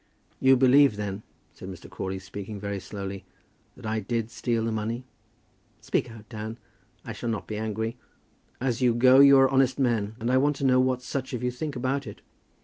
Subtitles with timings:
[0.39, 1.21] "You believe, then,"
[1.53, 1.87] said Mr.
[1.87, 3.23] Crawley, speaking very slowly,
[3.75, 5.03] "that I did steal the money.
[5.79, 6.57] Speak out, Dan;
[7.05, 7.97] I shall not be angry.
[8.59, 11.43] As you go you are honest men, and I want to know what such of
[11.43, 12.21] you think about it."